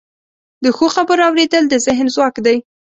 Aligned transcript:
د 0.63 0.65
ښو 0.75 0.85
خبرو 0.95 1.23
اوریدل 1.27 1.63
د 1.69 1.73
ذهن 1.85 2.07
ځواک 2.15 2.35
دی. 2.45 2.57